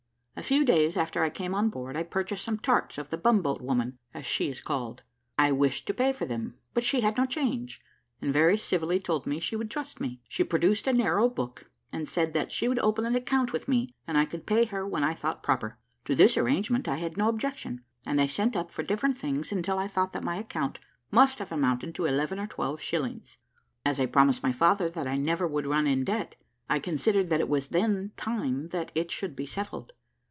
[0.33, 3.99] A few days after I came onboard, I purchased some tarts of the bumboat woman,
[4.11, 5.03] as she is called;
[5.37, 7.79] I wished to pay for them, but she had no change,
[8.23, 10.19] and very civilly told me she would trust me.
[10.27, 13.93] She produced a narrow book, and said that she would open an account with me,
[14.07, 15.77] and I could pay her when I thought proper.
[16.05, 19.77] To this arrangement I had no objection, and I sent up for different things until
[19.77, 20.79] I thought that my account
[21.11, 23.37] must have amounted to eleven or twelve shillings.
[23.85, 26.35] As I promised my father that I never would run in debt,
[26.67, 29.91] I considered that it was then time that it should be settled.